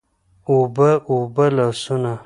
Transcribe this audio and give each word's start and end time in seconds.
اوبه، 0.49 0.89
اوبه 1.11 1.45
لاسونه 1.55 2.13